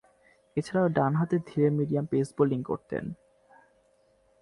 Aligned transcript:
এছাড়াও, 0.57 0.87
ডানহাতে 0.87 1.35
ধীরে 1.47 1.67
মিডিয়াম 1.69 2.05
পেস 2.05 2.27
বোলিং 2.37 2.59
করতেন। 2.63 3.03